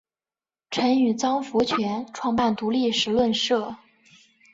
[0.71, 3.75] 曾与张佛泉创办独立时论社。